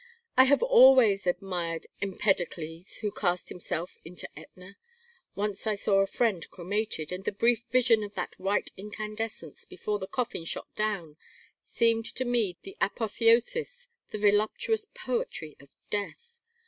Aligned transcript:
I 0.35 0.45
have 0.45 0.63
always 0.63 1.27
admired 1.27 1.85
Empedocles, 2.01 2.97
who 3.01 3.11
cast 3.11 3.49
himself 3.49 3.99
into 4.03 4.27
Etna. 4.35 4.75
Once 5.35 5.67
I 5.67 5.75
saw 5.75 5.99
a 5.99 6.07
friend 6.07 6.49
cremated, 6.49 7.11
and 7.11 7.23
the 7.23 7.31
brief 7.31 7.65
vision 7.69 8.01
of 8.03 8.15
that 8.15 8.39
white 8.39 8.71
incandescence, 8.75 9.63
before 9.63 9.99
the 9.99 10.07
coffin 10.07 10.43
shot 10.43 10.75
down, 10.75 11.17
seemed 11.61 12.07
to 12.15 12.25
me 12.25 12.57
the 12.63 12.75
apotheosis, 12.81 13.89
the 14.09 14.17
voluptuous 14.17 14.85
poetry 14.85 15.55
of 15.59 15.69
death. 15.91 16.41